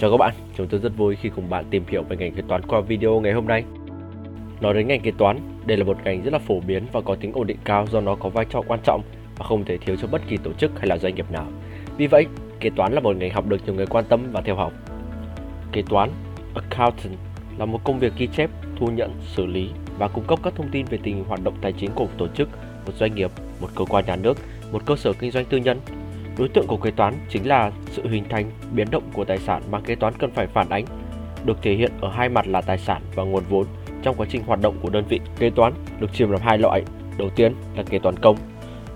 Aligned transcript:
Chào 0.00 0.10
các 0.10 0.16
bạn, 0.16 0.34
chúng 0.56 0.66
tôi 0.66 0.80
rất 0.80 0.96
vui 0.96 1.16
khi 1.16 1.28
cùng 1.28 1.50
bạn 1.50 1.64
tìm 1.70 1.84
hiểu 1.88 2.02
về 2.02 2.16
ngành 2.16 2.34
kế 2.34 2.42
toán 2.48 2.62
qua 2.62 2.80
video 2.80 3.20
ngày 3.20 3.32
hôm 3.32 3.46
nay. 3.46 3.64
Nói 4.60 4.74
đến 4.74 4.88
ngành 4.88 5.00
kế 5.00 5.10
toán, 5.18 5.38
đây 5.66 5.76
là 5.76 5.84
một 5.84 5.96
ngành 6.04 6.22
rất 6.22 6.32
là 6.32 6.38
phổ 6.38 6.60
biến 6.60 6.86
và 6.92 7.00
có 7.00 7.14
tính 7.14 7.32
ổn 7.32 7.46
định 7.46 7.56
cao 7.64 7.86
do 7.90 8.00
nó 8.00 8.14
có 8.14 8.28
vai 8.28 8.46
trò 8.50 8.62
quan 8.66 8.80
trọng 8.84 9.02
và 9.36 9.44
không 9.44 9.64
thể 9.64 9.78
thiếu 9.78 9.96
cho 9.96 10.08
bất 10.08 10.22
kỳ 10.28 10.36
tổ 10.36 10.52
chức 10.52 10.78
hay 10.78 10.86
là 10.86 10.98
doanh 10.98 11.14
nghiệp 11.14 11.30
nào. 11.30 11.46
Vì 11.96 12.06
vậy, 12.06 12.26
kế 12.60 12.70
toán 12.70 12.92
là 12.92 13.00
một 13.00 13.16
ngành 13.16 13.30
học 13.30 13.46
được 13.46 13.56
nhiều 13.66 13.74
người 13.74 13.86
quan 13.86 14.04
tâm 14.04 14.20
và 14.32 14.40
theo 14.40 14.56
học. 14.56 14.72
Kế 15.72 15.82
toán, 15.82 16.10
accountant 16.54 17.18
là 17.58 17.64
một 17.64 17.84
công 17.84 17.98
việc 17.98 18.12
ghi 18.16 18.26
chép, 18.26 18.50
thu 18.76 18.86
nhận, 18.86 19.10
xử 19.26 19.46
lý 19.46 19.70
và 19.98 20.08
cung 20.08 20.24
cấp 20.24 20.38
các 20.42 20.54
thông 20.56 20.70
tin 20.70 20.86
về 20.86 20.98
tình 21.02 21.14
hình 21.14 21.24
hoạt 21.24 21.40
động 21.44 21.54
tài 21.60 21.72
chính 21.72 21.90
của 21.94 22.04
một 22.04 22.12
tổ 22.18 22.28
chức, 22.28 22.48
một 22.86 22.92
doanh 22.98 23.14
nghiệp, 23.14 23.30
một 23.60 23.68
cơ 23.74 23.84
quan 23.84 24.04
nhà 24.06 24.16
nước, 24.16 24.38
một 24.72 24.82
cơ 24.86 24.96
sở 24.96 25.12
kinh 25.12 25.30
doanh 25.30 25.44
tư 25.44 25.56
nhân 25.56 25.80
Đối 26.40 26.48
tượng 26.48 26.66
của 26.66 26.76
kế 26.76 26.90
toán 26.90 27.14
chính 27.28 27.48
là 27.48 27.70
sự 27.90 28.08
hình 28.08 28.24
thành, 28.28 28.50
biến 28.72 28.86
động 28.90 29.02
của 29.12 29.24
tài 29.24 29.38
sản 29.38 29.62
mà 29.70 29.80
kế 29.80 29.94
toán 29.94 30.14
cần 30.18 30.30
phải 30.30 30.46
phản 30.46 30.68
ánh, 30.68 30.84
được 31.44 31.62
thể 31.62 31.74
hiện 31.74 31.92
ở 32.00 32.10
hai 32.10 32.28
mặt 32.28 32.46
là 32.46 32.60
tài 32.60 32.78
sản 32.78 33.02
và 33.14 33.22
nguồn 33.22 33.42
vốn 33.48 33.66
trong 34.02 34.14
quá 34.16 34.26
trình 34.30 34.42
hoạt 34.46 34.60
động 34.60 34.74
của 34.82 34.90
đơn 34.90 35.04
vị. 35.08 35.20
Kế 35.38 35.50
toán 35.50 35.72
được 36.00 36.12
chia 36.12 36.26
làm 36.26 36.40
hai 36.40 36.58
loại. 36.58 36.82
Đầu 37.18 37.30
tiên 37.30 37.54
là 37.76 37.82
kế 37.82 37.98
toán 37.98 38.16
công, 38.16 38.36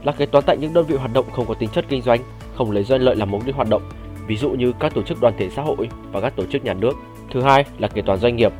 là 0.04 0.12
kế 0.12 0.26
toán 0.26 0.44
tại 0.46 0.56
những 0.56 0.74
đơn 0.74 0.86
vị 0.86 0.96
hoạt 0.96 1.12
động 1.12 1.26
không 1.32 1.46
có 1.46 1.54
tính 1.54 1.68
chất 1.68 1.84
kinh 1.88 2.02
doanh, 2.02 2.20
không 2.54 2.70
lấy 2.70 2.84
doanh 2.84 3.00
lợi 3.00 3.16
làm 3.16 3.30
mục 3.30 3.46
đích 3.46 3.54
hoạt 3.54 3.68
động, 3.68 3.82
ví 4.26 4.36
dụ 4.36 4.50
như 4.50 4.72
các 4.80 4.94
tổ 4.94 5.02
chức 5.02 5.20
đoàn 5.20 5.34
thể 5.38 5.50
xã 5.50 5.62
hội 5.62 5.88
và 6.12 6.20
các 6.20 6.36
tổ 6.36 6.44
chức 6.46 6.64
nhà 6.64 6.74
nước. 6.74 6.92
Thứ 7.32 7.42
hai 7.42 7.64
là 7.78 7.88
kế 7.88 8.02
toán 8.02 8.18
doanh 8.18 8.36
nghiệp, 8.36 8.52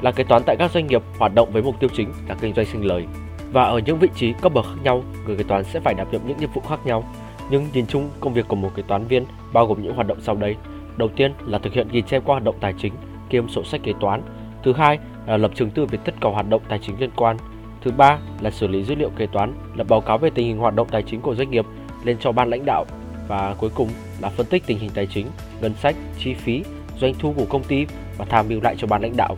là 0.00 0.12
kế 0.12 0.24
toán 0.24 0.42
tại 0.46 0.56
các 0.58 0.70
doanh 0.70 0.86
nghiệp 0.86 1.02
hoạt 1.18 1.34
động 1.34 1.50
với 1.52 1.62
mục 1.62 1.80
tiêu 1.80 1.90
chính 1.96 2.12
là 2.28 2.34
kinh 2.40 2.54
doanh 2.54 2.66
sinh 2.66 2.84
lời. 2.84 3.06
Và 3.52 3.62
ở 3.62 3.78
những 3.78 3.98
vị 3.98 4.08
trí 4.14 4.32
cấp 4.32 4.54
bậc 4.54 4.64
khác 4.64 4.80
nhau, 4.82 5.02
người 5.26 5.36
kế 5.36 5.44
toán 5.44 5.64
sẽ 5.64 5.80
phải 5.80 5.94
đảm 5.94 6.06
nhiệm 6.12 6.20
những 6.26 6.36
nhiệm 6.36 6.50
vụ 6.54 6.62
khác 6.68 6.86
nhau 6.86 7.04
nhưng 7.52 7.66
nhìn 7.72 7.86
chung, 7.86 8.10
công 8.20 8.34
việc 8.34 8.48
của 8.48 8.56
một 8.56 8.70
kế 8.74 8.82
toán 8.82 9.06
viên 9.06 9.24
bao 9.52 9.66
gồm 9.66 9.82
những 9.82 9.94
hoạt 9.94 10.06
động 10.06 10.18
sau 10.20 10.34
đây. 10.34 10.56
Đầu 10.96 11.08
tiên 11.08 11.32
là 11.46 11.58
thực 11.58 11.72
hiện 11.72 11.88
ghi 11.92 12.02
chép 12.02 12.22
qua 12.24 12.34
hoạt 12.34 12.44
động 12.44 12.56
tài 12.60 12.74
chính, 12.78 12.92
kiêm 13.30 13.48
sổ 13.48 13.64
sách 13.64 13.80
kế 13.82 13.92
toán. 14.00 14.22
Thứ 14.62 14.72
hai 14.72 14.98
là 15.26 15.36
lập 15.36 15.50
chứng 15.54 15.70
từ 15.70 15.86
về 15.86 15.98
tất 16.04 16.14
cả 16.20 16.28
hoạt 16.28 16.48
động 16.48 16.62
tài 16.68 16.78
chính 16.78 17.00
liên 17.00 17.10
quan. 17.16 17.36
Thứ 17.84 17.90
ba 17.90 18.18
là 18.40 18.50
xử 18.50 18.66
lý 18.66 18.84
dữ 18.84 18.94
liệu 18.94 19.10
kế 19.16 19.26
toán, 19.26 19.54
lập 19.74 19.86
báo 19.88 20.00
cáo 20.00 20.18
về 20.18 20.30
tình 20.30 20.46
hình 20.46 20.58
hoạt 20.58 20.74
động 20.74 20.88
tài 20.90 21.02
chính 21.02 21.20
của 21.20 21.34
doanh 21.34 21.50
nghiệp 21.50 21.66
lên 22.04 22.16
cho 22.20 22.32
ban 22.32 22.50
lãnh 22.50 22.64
đạo. 22.64 22.84
Và 23.28 23.54
cuối 23.58 23.70
cùng 23.74 23.88
là 24.20 24.28
phân 24.28 24.46
tích 24.46 24.62
tình 24.66 24.78
hình 24.78 24.90
tài 24.94 25.06
chính, 25.06 25.26
ngân 25.60 25.74
sách, 25.74 25.96
chi 26.18 26.34
phí, 26.34 26.62
doanh 27.00 27.14
thu 27.18 27.34
của 27.36 27.46
công 27.48 27.64
ty 27.64 27.86
và 28.18 28.24
tham 28.24 28.48
mưu 28.48 28.60
lại 28.60 28.74
cho 28.78 28.86
ban 28.86 29.02
lãnh 29.02 29.16
đạo. 29.16 29.36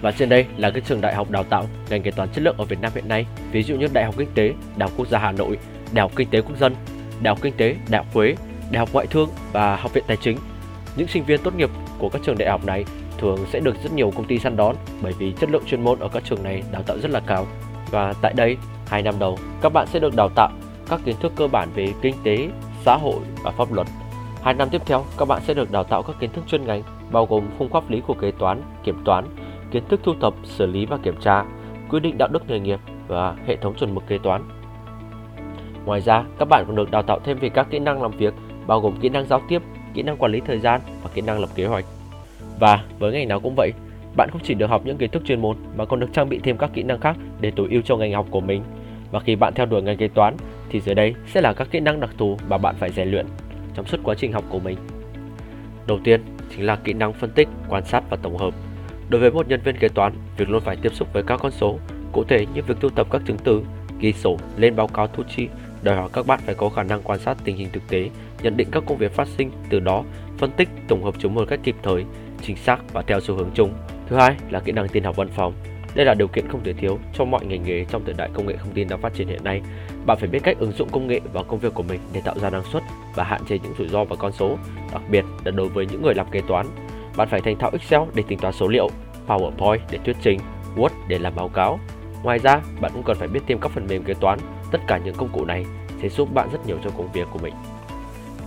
Và 0.00 0.12
trên 0.12 0.28
đây 0.28 0.46
là 0.56 0.70
cái 0.70 0.80
trường 0.80 1.00
đại 1.00 1.14
học 1.14 1.30
đào 1.30 1.44
tạo 1.44 1.64
ngành 1.90 2.02
kế 2.02 2.10
toán 2.10 2.28
chất 2.28 2.44
lượng 2.44 2.56
ở 2.58 2.64
Việt 2.64 2.80
Nam 2.80 2.92
hiện 2.94 3.08
nay, 3.08 3.26
ví 3.52 3.62
dụ 3.62 3.76
như 3.76 3.86
Đại 3.92 4.04
học 4.04 4.14
Kinh 4.18 4.28
tế, 4.34 4.54
Đại 4.76 4.88
học 4.88 4.90
Quốc 4.96 5.08
gia 5.08 5.18
Hà 5.18 5.32
Nội, 5.32 5.58
Đại 5.92 6.00
học 6.02 6.12
Kinh 6.16 6.28
tế 6.30 6.40
Quốc 6.40 6.58
dân, 6.58 6.74
Đại 7.22 7.34
học 7.34 7.38
Kinh 7.42 7.54
tế, 7.56 7.76
Đại 7.88 8.04
học 8.04 8.14
Huế, 8.14 8.34
Đại 8.70 8.78
học 8.78 8.88
Ngoại 8.92 9.06
thương 9.06 9.28
và 9.52 9.76
Học 9.76 9.94
viện 9.94 10.04
Tài 10.06 10.16
chính. 10.16 10.38
Những 10.96 11.08
sinh 11.08 11.24
viên 11.24 11.40
tốt 11.42 11.54
nghiệp 11.54 11.70
của 11.98 12.08
các 12.08 12.22
trường 12.24 12.38
đại 12.38 12.50
học 12.50 12.64
này 12.64 12.84
thường 13.18 13.38
sẽ 13.52 13.60
được 13.60 13.76
rất 13.82 13.92
nhiều 13.92 14.12
công 14.16 14.24
ty 14.24 14.38
săn 14.38 14.56
đón 14.56 14.76
bởi 15.02 15.12
vì 15.18 15.32
chất 15.32 15.50
lượng 15.50 15.62
chuyên 15.66 15.84
môn 15.84 15.98
ở 15.98 16.08
các 16.08 16.24
trường 16.24 16.42
này 16.42 16.62
đào 16.72 16.82
tạo 16.82 16.98
rất 16.98 17.10
là 17.10 17.20
cao. 17.20 17.46
Và 17.90 18.14
tại 18.22 18.32
đây, 18.36 18.56
hai 18.86 19.02
năm 19.02 19.14
đầu, 19.18 19.38
các 19.60 19.72
bạn 19.72 19.86
sẽ 19.86 19.98
được 19.98 20.16
đào 20.16 20.28
tạo 20.28 20.50
các 20.88 21.00
kiến 21.04 21.16
thức 21.20 21.32
cơ 21.36 21.46
bản 21.46 21.68
về 21.74 21.92
kinh 22.02 22.14
tế, 22.24 22.48
xã 22.84 22.96
hội 22.96 23.20
và 23.42 23.50
pháp 23.50 23.72
luật. 23.72 23.86
Hai 24.42 24.54
năm 24.54 24.68
tiếp 24.70 24.82
theo, 24.86 25.04
các 25.18 25.28
bạn 25.28 25.42
sẽ 25.46 25.54
được 25.54 25.70
đào 25.70 25.84
tạo 25.84 26.02
các 26.02 26.16
kiến 26.20 26.32
thức 26.32 26.44
chuyên 26.46 26.66
ngành 26.66 26.82
bao 27.10 27.26
gồm 27.26 27.44
khung 27.58 27.68
pháp 27.68 27.90
lý 27.90 28.00
của 28.06 28.14
kế 28.14 28.30
toán, 28.30 28.62
kiểm 28.84 29.02
toán, 29.04 29.24
kiến 29.70 29.82
thức 29.88 30.00
thu 30.04 30.12
thập, 30.20 30.34
xử 30.44 30.66
lý 30.66 30.86
và 30.86 30.96
kiểm 31.02 31.16
tra, 31.20 31.44
quy 31.90 32.00
định 32.00 32.18
đạo 32.18 32.28
đức 32.32 32.48
nghề 32.48 32.60
nghiệp 32.60 32.80
và 33.08 33.36
hệ 33.46 33.56
thống 33.56 33.74
chuẩn 33.74 33.94
mực 33.94 34.06
kế 34.06 34.18
toán. 34.18 34.42
Ngoài 35.84 36.00
ra, 36.00 36.24
các 36.38 36.48
bạn 36.48 36.64
còn 36.66 36.76
được 36.76 36.90
đào 36.90 37.02
tạo 37.02 37.18
thêm 37.24 37.38
về 37.38 37.48
các 37.48 37.66
kỹ 37.70 37.78
năng 37.78 38.02
làm 38.02 38.10
việc, 38.10 38.34
bao 38.66 38.80
gồm 38.80 38.96
kỹ 39.00 39.08
năng 39.08 39.26
giao 39.26 39.42
tiếp, 39.48 39.62
kỹ 39.94 40.02
năng 40.02 40.16
quản 40.16 40.32
lý 40.32 40.40
thời 40.46 40.58
gian 40.58 40.80
và 41.02 41.10
kỹ 41.14 41.20
năng 41.20 41.40
lập 41.40 41.48
kế 41.54 41.66
hoạch. 41.66 41.84
Và 42.58 42.84
với 42.98 43.12
ngành 43.12 43.28
nào 43.28 43.40
cũng 43.40 43.54
vậy, 43.56 43.72
bạn 44.16 44.28
không 44.32 44.40
chỉ 44.44 44.54
được 44.54 44.66
học 44.66 44.82
những 44.84 44.98
kiến 44.98 45.10
thức 45.10 45.22
chuyên 45.24 45.42
môn 45.42 45.56
mà 45.76 45.84
còn 45.84 46.00
được 46.00 46.08
trang 46.12 46.28
bị 46.28 46.40
thêm 46.42 46.58
các 46.58 46.70
kỹ 46.74 46.82
năng 46.82 47.00
khác 47.00 47.16
để 47.40 47.50
tối 47.50 47.68
ưu 47.70 47.82
cho 47.82 47.96
ngành 47.96 48.12
học 48.12 48.26
của 48.30 48.40
mình. 48.40 48.62
Và 49.10 49.20
khi 49.20 49.36
bạn 49.36 49.54
theo 49.54 49.66
đuổi 49.66 49.82
ngành 49.82 49.96
kế 49.96 50.08
toán 50.08 50.36
thì 50.68 50.80
dưới 50.80 50.94
đây 50.94 51.14
sẽ 51.26 51.40
là 51.40 51.52
các 51.52 51.68
kỹ 51.70 51.80
năng 51.80 52.00
đặc 52.00 52.10
thù 52.18 52.36
mà 52.48 52.58
bạn 52.58 52.74
phải 52.78 52.90
rèn 52.90 53.08
luyện 53.08 53.26
trong 53.74 53.86
suốt 53.86 54.00
quá 54.02 54.14
trình 54.14 54.32
học 54.32 54.44
của 54.48 54.58
mình. 54.58 54.78
Đầu 55.86 55.98
tiên 56.04 56.20
chính 56.50 56.66
là 56.66 56.76
kỹ 56.76 56.92
năng 56.92 57.12
phân 57.12 57.30
tích, 57.30 57.48
quan 57.68 57.84
sát 57.84 58.04
và 58.10 58.16
tổng 58.16 58.36
hợp. 58.36 58.54
Đối 59.08 59.20
với 59.20 59.30
một 59.30 59.48
nhân 59.48 59.60
viên 59.64 59.76
kế 59.76 59.88
toán, 59.88 60.12
việc 60.36 60.50
luôn 60.50 60.60
phải 60.60 60.76
tiếp 60.76 60.94
xúc 60.94 61.12
với 61.12 61.22
các 61.22 61.40
con 61.42 61.52
số, 61.52 61.78
cụ 62.12 62.24
thể 62.24 62.46
như 62.54 62.62
việc 62.62 62.76
thu 62.80 62.88
thập 62.88 63.10
các 63.10 63.22
chứng 63.26 63.38
từ, 63.44 63.62
ghi 64.00 64.12
sổ, 64.12 64.36
lên 64.56 64.76
báo 64.76 64.88
cáo 64.88 65.06
thu 65.06 65.22
chi 65.36 65.48
đòi 65.82 65.96
hỏi 65.96 66.08
các 66.12 66.26
bạn 66.26 66.40
phải 66.46 66.54
có 66.54 66.68
khả 66.68 66.82
năng 66.82 67.02
quan 67.02 67.18
sát 67.18 67.36
tình 67.44 67.56
hình 67.56 67.68
thực 67.72 67.88
tế, 67.88 68.10
nhận 68.42 68.56
định 68.56 68.68
các 68.72 68.82
công 68.86 68.98
việc 68.98 69.12
phát 69.12 69.28
sinh, 69.28 69.50
từ 69.70 69.80
đó 69.80 70.04
phân 70.38 70.50
tích, 70.50 70.68
tổng 70.88 71.04
hợp 71.04 71.14
chúng 71.18 71.34
một 71.34 71.44
cách 71.48 71.60
kịp 71.62 71.76
thời, 71.82 72.04
chính 72.42 72.56
xác 72.56 72.92
và 72.92 73.02
theo 73.02 73.20
xu 73.20 73.34
hướng 73.34 73.50
chung. 73.54 73.74
Thứ 74.08 74.16
hai 74.16 74.36
là 74.50 74.60
kỹ 74.60 74.72
năng 74.72 74.88
tin 74.88 75.04
học 75.04 75.16
văn 75.16 75.28
phòng. 75.36 75.52
Đây 75.94 76.06
là 76.06 76.14
điều 76.14 76.28
kiện 76.28 76.48
không 76.48 76.64
thể 76.64 76.72
thiếu 76.72 76.98
cho 77.14 77.24
mọi 77.24 77.46
ngành 77.46 77.62
nghề 77.62 77.84
trong 77.84 78.04
thời 78.04 78.14
đại 78.14 78.30
công 78.34 78.46
nghệ 78.46 78.56
thông 78.56 78.72
tin 78.74 78.88
đang 78.88 79.00
phát 79.00 79.14
triển 79.14 79.28
hiện 79.28 79.44
nay. 79.44 79.62
Bạn 80.06 80.18
phải 80.20 80.28
biết 80.28 80.38
cách 80.42 80.58
ứng 80.58 80.72
dụng 80.72 80.88
công 80.92 81.06
nghệ 81.06 81.20
vào 81.32 81.44
công 81.44 81.58
việc 81.58 81.74
của 81.74 81.82
mình 81.82 82.00
để 82.12 82.20
tạo 82.24 82.38
ra 82.38 82.50
năng 82.50 82.64
suất 82.64 82.82
và 83.14 83.24
hạn 83.24 83.40
chế 83.48 83.58
những 83.58 83.74
rủi 83.78 83.88
ro 83.88 84.04
và 84.04 84.16
con 84.16 84.32
số, 84.32 84.58
đặc 84.92 85.02
biệt 85.10 85.24
là 85.44 85.50
đối 85.50 85.68
với 85.68 85.86
những 85.86 86.02
người 86.02 86.14
làm 86.14 86.30
kế 86.30 86.40
toán. 86.48 86.66
Bạn 87.16 87.28
phải 87.28 87.40
thành 87.40 87.58
thạo 87.58 87.70
Excel 87.72 88.00
để 88.14 88.22
tính 88.28 88.38
toán 88.38 88.54
số 88.54 88.68
liệu, 88.68 88.88
PowerPoint 89.26 89.78
để 89.90 89.98
thuyết 90.04 90.16
trình, 90.22 90.40
Word 90.76 90.90
để 91.08 91.18
làm 91.18 91.34
báo 91.36 91.48
cáo. 91.48 91.80
Ngoài 92.22 92.38
ra, 92.38 92.60
bạn 92.80 92.90
cũng 92.94 93.02
cần 93.02 93.16
phải 93.16 93.28
biết 93.28 93.40
thêm 93.46 93.58
các 93.58 93.70
phần 93.70 93.86
mềm 93.86 94.04
kế 94.04 94.14
toán 94.14 94.38
Tất 94.70 94.80
cả 94.86 94.98
những 94.98 95.14
công 95.14 95.28
cụ 95.28 95.44
này 95.44 95.66
sẽ 96.02 96.08
giúp 96.08 96.34
bạn 96.34 96.48
rất 96.52 96.66
nhiều 96.66 96.78
trong 96.84 96.92
công 96.96 97.12
việc 97.12 97.28
của 97.32 97.38
mình. 97.38 97.54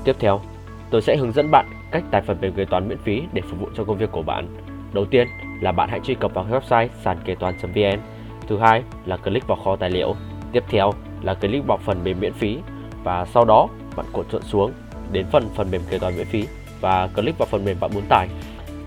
Tiếp 0.04 0.16
theo, 0.20 0.42
tôi 0.90 1.02
sẽ 1.02 1.18
hướng 1.18 1.32
dẫn 1.32 1.52
bạn 1.52 1.66
cách 1.92 2.04
tải 2.12 2.22
phần 2.22 2.38
mềm 2.42 2.54
kế 2.54 2.66
toán 2.66 2.88
miễn 2.88 2.98
phí 2.98 3.24
để 3.34 3.42
phục 3.50 3.60
vụ 3.60 3.68
cho 3.76 3.84
công 3.84 3.98
việc 3.98 4.12
của 4.12 4.22
bạn. 4.22 4.48
Đầu 4.94 5.06
tiên 5.06 5.28
là 5.62 5.72
bạn 5.72 5.90
hãy 5.90 6.00
truy 6.04 6.16
cập 6.16 6.34
vào 6.34 6.46
website 6.52 6.88
sàn 7.04 7.18
kế 7.26 7.36
toán.vn. 7.36 8.00
Thứ 8.48 8.58
hai 8.58 8.84
là 9.06 9.18
click 9.18 9.48
vào 9.48 9.58
kho 9.64 9.76
tài 9.76 9.90
liệu. 9.90 10.16
Tiếp 10.52 10.64
theo 10.70 10.92
là 11.22 11.34
click 11.34 11.68
vào 11.68 11.78
phần 11.78 12.04
mềm 12.04 12.20
miễn 12.20 12.34
phí 12.34 12.58
và 13.04 13.26
sau 13.26 13.46
đó 13.46 13.68
bạn 13.96 14.06
cuộn 14.12 14.26
trộn 14.32 14.42
xuống 14.42 14.72
đến 15.12 15.26
phần 15.32 15.50
phần 15.56 15.72
mềm 15.72 15.82
kế 15.90 16.00
toán 16.00 16.18
miễn 16.18 16.28
phí 16.28 16.48
và 16.82 17.08
click 17.08 17.38
vào 17.38 17.48
phần 17.52 17.66
mềm 17.66 17.78
bạn 17.80 17.92
muốn 17.94 18.04
tải. 18.10 18.28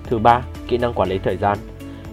Thứ 0.04 0.18
ba, 0.18 0.42
kỹ 0.68 0.78
năng 0.78 0.92
quản 0.92 1.08
lý 1.08 1.18
thời 1.18 1.36
gian. 1.36 1.58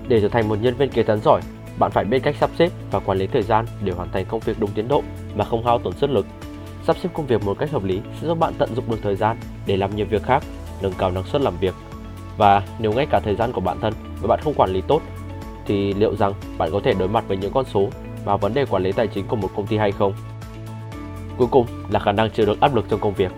Để 0.08 0.22
trở 0.22 0.28
thành 0.28 0.50
một 0.50 0.58
nhân 0.62 0.76
viên 0.76 0.90
kế 0.90 1.04
toán 1.04 1.20
giỏi, 1.20 1.42
bạn 1.80 1.92
phải 1.92 2.06
biết 2.06 2.20
cách 2.24 2.36
sắp 2.40 2.50
xếp 2.60 2.72
và 2.92 3.00
quản 3.00 3.18
lý 3.18 3.28
thời 3.28 3.44
gian 3.44 3.66
để 3.84 3.94
hoàn 3.94 4.12
thành 4.12 4.26
công 4.26 4.40
việc 4.40 4.60
đúng 4.60 4.72
tiến 4.72 4.88
độ 4.88 5.04
mà 5.36 5.46
không 5.46 5.66
hao 5.66 5.80
tổn 5.80 5.94
sức 5.94 6.10
lực. 6.10 6.26
Sắp 6.88 6.98
xếp 6.98 7.10
công 7.14 7.26
việc 7.26 7.44
một 7.46 7.58
cách 7.60 7.72
hợp 7.72 7.84
lý 7.84 8.02
sẽ 8.22 8.28
giúp 8.28 8.40
bạn 8.40 8.54
tận 8.58 8.76
dụng 8.76 8.86
được 8.90 9.00
thời 9.04 9.16
gian 9.16 9.38
để 9.66 9.78
làm 9.78 9.96
nhiều 9.96 10.06
việc 10.10 10.24
khác, 10.24 10.44
nâng 10.82 10.94
cao 10.98 11.12
năng 11.12 11.24
suất 11.24 11.42
làm 11.42 11.58
việc. 11.58 11.74
Và 12.38 12.64
nếu 12.80 12.94
ngay 12.94 13.06
cả 13.06 13.20
thời 13.20 13.36
gian 13.36 13.52
của 13.52 13.62
bản 13.62 13.80
thân 13.82 13.94
mà 14.22 14.28
bạn 14.28 14.40
không 14.44 14.54
quản 14.54 14.70
lý 14.70 14.82
tốt 14.82 15.02
thì 15.66 15.94
liệu 15.94 16.16
rằng 16.16 16.34
bạn 16.58 16.70
có 16.72 16.80
thể 16.84 16.94
đối 16.94 17.08
mặt 17.08 17.24
với 17.28 17.38
những 17.38 17.54
con 17.54 17.66
số 17.66 17.90
và 18.26 18.38
vấn 18.38 18.54
đề 18.54 18.66
quản 18.66 18.84
lý 18.84 18.92
tài 18.92 19.08
chính 19.08 19.28
của 19.28 19.36
một 19.36 19.50
công 19.56 19.68
ty 19.68 19.78
hay 19.78 19.92
không? 19.92 20.14
Cuối 21.38 21.48
cùng 21.52 21.68
là 21.90 22.00
khả 22.00 22.12
năng 22.12 22.30
chịu 22.30 22.46
được 22.46 22.62
áp 22.62 22.76
lực 22.76 22.86
trong 22.90 23.00
công 23.00 23.14
việc. 23.14 23.32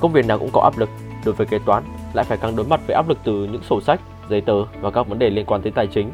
Công 0.00 0.12
việc 0.12 0.26
nào 0.26 0.38
cũng 0.38 0.50
có 0.52 0.60
áp 0.60 0.78
lực, 0.78 0.88
đối 1.24 1.34
với 1.34 1.46
kế 1.46 1.58
toán 1.66 1.82
lại 2.12 2.24
phải 2.24 2.38
càng 2.38 2.56
đối 2.56 2.66
mặt 2.66 2.80
với 2.86 2.96
áp 2.96 3.08
lực 3.08 3.18
từ 3.24 3.32
những 3.32 3.62
sổ 3.62 3.80
sách, 3.80 4.00
giấy 4.30 4.40
tờ 4.40 4.64
và 4.80 4.90
các 4.90 5.08
vấn 5.08 5.18
đề 5.18 5.30
liên 5.30 5.46
quan 5.46 5.62
tới 5.62 5.72
tài 5.72 5.86
chính 5.86 6.12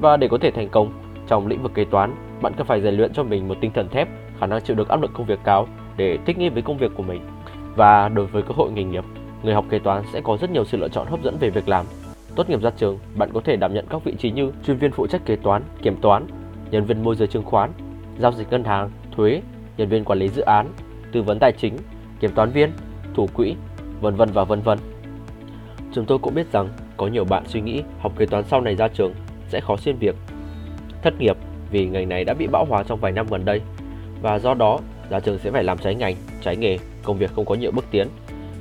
và 0.00 0.16
để 0.16 0.28
có 0.28 0.38
thể 0.38 0.50
thành 0.50 0.68
công 0.68 0.92
trong 1.26 1.46
lĩnh 1.46 1.62
vực 1.62 1.74
kế 1.74 1.84
toán, 1.84 2.14
bạn 2.42 2.52
cần 2.56 2.66
phải 2.66 2.80
rèn 2.80 2.94
luyện 2.94 3.12
cho 3.12 3.22
mình 3.22 3.48
một 3.48 3.56
tinh 3.60 3.70
thần 3.74 3.88
thép, 3.88 4.08
khả 4.40 4.46
năng 4.46 4.60
chịu 4.60 4.76
được 4.76 4.88
áp 4.88 5.02
lực 5.02 5.10
công 5.14 5.26
việc 5.26 5.38
cao 5.44 5.68
để 5.96 6.18
thích 6.26 6.38
nghi 6.38 6.48
với 6.48 6.62
công 6.62 6.78
việc 6.78 6.90
của 6.96 7.02
mình. 7.02 7.20
Và 7.76 8.08
đối 8.08 8.26
với 8.26 8.42
cơ 8.42 8.54
hội 8.56 8.72
nghề 8.72 8.84
nghiệp, 8.84 9.04
người 9.42 9.54
học 9.54 9.64
kế 9.70 9.78
toán 9.78 10.02
sẽ 10.12 10.20
có 10.20 10.36
rất 10.36 10.50
nhiều 10.50 10.64
sự 10.64 10.78
lựa 10.78 10.88
chọn 10.88 11.06
hấp 11.06 11.22
dẫn 11.22 11.36
về 11.40 11.50
việc 11.50 11.68
làm. 11.68 11.86
Tốt 12.36 12.50
nghiệp 12.50 12.62
ra 12.62 12.70
trường, 12.70 12.98
bạn 13.16 13.30
có 13.34 13.40
thể 13.44 13.56
đảm 13.56 13.74
nhận 13.74 13.86
các 13.90 14.04
vị 14.04 14.14
trí 14.18 14.30
như 14.30 14.52
chuyên 14.66 14.76
viên 14.76 14.92
phụ 14.92 15.06
trách 15.06 15.26
kế 15.26 15.36
toán, 15.36 15.62
kiểm 15.82 15.96
toán, 15.96 16.26
nhân 16.70 16.84
viên 16.84 17.02
môi 17.02 17.16
giới 17.16 17.28
chứng 17.28 17.44
khoán, 17.44 17.70
giao 18.18 18.32
dịch 18.32 18.50
ngân 18.50 18.64
hàng, 18.64 18.90
thuế, 19.16 19.42
nhân 19.76 19.88
viên 19.88 20.04
quản 20.04 20.18
lý 20.18 20.28
dự 20.28 20.42
án, 20.42 20.66
tư 21.12 21.22
vấn 21.22 21.38
tài 21.38 21.52
chính, 21.52 21.76
kiểm 22.20 22.30
toán 22.34 22.50
viên, 22.50 22.72
thủ 23.14 23.28
quỹ, 23.34 23.54
vân 24.00 24.14
vân 24.14 24.28
và 24.32 24.44
vân 24.44 24.60
vân. 24.60 24.78
Chúng 25.92 26.04
tôi 26.04 26.18
cũng 26.18 26.34
biết 26.34 26.52
rằng 26.52 26.68
có 26.96 27.06
nhiều 27.06 27.24
bạn 27.24 27.42
suy 27.46 27.60
nghĩ 27.60 27.82
học 28.00 28.12
kế 28.16 28.26
toán 28.26 28.44
sau 28.44 28.60
này 28.60 28.76
ra 28.76 28.88
trường 28.88 29.12
sẽ 29.48 29.60
khó 29.60 29.76
xin 29.76 29.96
việc, 29.96 30.14
thất 31.02 31.20
nghiệp 31.20 31.36
vì 31.70 31.86
ngành 31.86 32.08
này 32.08 32.24
đã 32.24 32.34
bị 32.34 32.46
bão 32.46 32.64
hòa 32.64 32.82
trong 32.82 33.00
vài 33.00 33.12
năm 33.12 33.26
gần 33.30 33.44
đây 33.44 33.60
và 34.22 34.38
do 34.38 34.54
đó 34.54 34.78
ra 35.10 35.20
trường 35.20 35.38
sẽ 35.38 35.50
phải 35.50 35.64
làm 35.64 35.78
trái 35.78 35.94
ngành, 35.94 36.14
trái 36.42 36.56
nghề, 36.56 36.78
công 37.02 37.18
việc 37.18 37.30
không 37.34 37.44
có 37.44 37.54
nhiều 37.54 37.70
bước 37.70 37.84
tiến. 37.90 38.08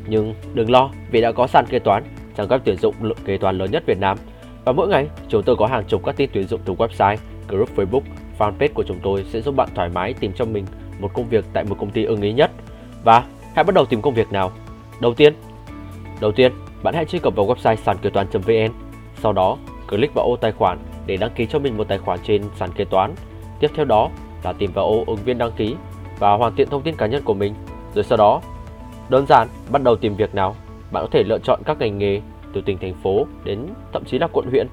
Nhưng 0.07 0.33
đừng 0.53 0.71
lo 0.71 0.89
vì 1.12 1.21
đã 1.21 1.31
có 1.31 1.47
sàn 1.47 1.65
kế 1.69 1.80
toán, 1.80 2.03
trang 2.35 2.47
web 2.47 2.59
tuyển 2.63 2.77
dụng 2.77 2.95
lượng 3.01 3.18
kế 3.25 3.38
toán 3.38 3.57
lớn 3.57 3.71
nhất 3.71 3.83
Việt 3.85 4.00
Nam. 4.00 4.18
Và 4.65 4.71
mỗi 4.71 4.88
ngày 4.88 5.07
chúng 5.30 5.44
tôi 5.44 5.56
có 5.56 5.68
hàng 5.68 5.83
chục 5.88 6.01
các 6.06 6.18
tin 6.18 6.30
tuyển 6.33 6.47
dụng 6.47 6.62
từ 6.65 6.74
website, 6.74 7.18
group 7.47 7.69
Facebook, 7.75 8.01
fanpage 8.39 8.74
của 8.74 8.83
chúng 8.83 9.00
tôi 9.03 9.25
sẽ 9.29 9.41
giúp 9.41 9.56
bạn 9.56 9.69
thoải 9.75 9.89
mái 9.89 10.13
tìm 10.13 10.31
cho 10.36 10.45
mình 10.45 10.65
một 11.00 11.13
công 11.13 11.29
việc 11.29 11.45
tại 11.53 11.63
một 11.63 11.75
công 11.79 11.91
ty 11.91 12.03
ưng 12.03 12.21
ý 12.21 12.33
nhất. 12.33 12.51
Và 13.03 13.24
hãy 13.56 13.63
bắt 13.63 13.75
đầu 13.75 13.86
tìm 13.86 14.01
công 14.01 14.13
việc 14.13 14.31
nào. 14.31 14.51
Đầu 15.01 15.13
tiên, 15.13 15.33
đầu 16.21 16.31
tiên 16.31 16.51
bạn 16.83 16.94
hãy 16.94 17.06
truy 17.06 17.19
cập 17.19 17.36
vào 17.36 17.47
website 17.47 17.75
sàn 17.75 17.97
kế 18.01 18.09
toán.vn. 18.09 18.74
Sau 19.21 19.33
đó 19.33 19.57
click 19.98 20.13
vào 20.13 20.25
ô 20.25 20.36
tài 20.36 20.51
khoản 20.51 20.78
để 21.06 21.18
đăng 21.18 21.31
ký 21.36 21.45
cho 21.45 21.60
mình 21.60 21.78
một 21.78 21.88
tài 21.88 21.98
khoản 21.98 22.19
trên 22.24 22.44
sàn 22.56 22.69
kế 22.75 22.86
toán. 22.86 23.16
Tiếp 23.60 23.72
theo 23.75 23.86
đó 23.86 24.10
là 24.44 24.54
tìm 24.54 24.72
vào 24.72 24.86
ô 24.86 25.04
ứng 25.07 25.19
viên 25.25 25.38
đăng 25.38 25.51
ký 25.51 25.75
và 26.19 26.34
hoàn 26.34 26.56
thiện 26.56 26.69
thông 26.69 26.81
tin 26.81 26.95
cá 26.95 27.06
nhân 27.06 27.24
của 27.24 27.34
mình. 27.34 27.54
Rồi 27.95 28.04
sau 28.04 28.18
đó, 28.18 28.42
đơn 29.10 29.25
giản 29.28 29.48
bắt 29.72 29.84
đầu 29.84 29.95
tìm 29.95 30.16
việc 30.16 30.36
nào. 30.36 30.56
Bạn 30.92 31.04
có 31.04 31.10
thể 31.12 31.24
lựa 31.24 31.40
chọn 31.40 31.60
các 31.66 31.80
ngành 31.80 31.98
nghề 31.98 32.22
từ 32.54 32.62
tỉnh 32.62 32.78
thành 32.78 32.94
phố 32.94 33.28
đến 33.44 33.68
thậm 33.94 34.06
chí 34.06 34.19
là 34.19 34.28
quận 34.34 34.45
huyện. 34.51 34.68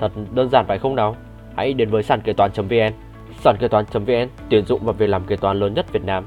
Thật 0.00 0.12
đơn 0.34 0.48
giản 0.48 0.64
phải 0.68 0.78
không 0.78 0.94
nào? 0.94 1.16
Hãy 1.56 1.72
đến 1.72 1.90
với 1.90 2.02
sàn 2.02 2.20
kế 2.20 2.32
toán.vn. 2.32 2.92
Sàn 3.40 3.56
kế 3.60 3.68
toán.vn 3.68 4.28
tuyển 4.50 4.64
dụng 4.66 4.80
và 4.84 4.92
việc 4.92 5.06
làm 5.06 5.24
kế 5.24 5.36
toán 5.36 5.60
lớn 5.60 5.74
nhất 5.74 5.92
Việt 5.92 6.04
Nam 6.04 6.24